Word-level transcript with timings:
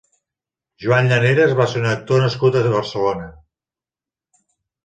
Joan 0.85 1.09
Llaneras 1.11 1.53
va 1.59 1.67
ser 1.73 1.83
un 1.83 1.87
actor 1.91 2.25
nascut 2.25 2.59
a 2.63 2.65
Barcelona. 2.79 3.29